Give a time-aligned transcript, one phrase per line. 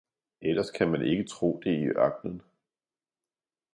[0.41, 2.41] Ellers kan man ikke tro det i ørknen!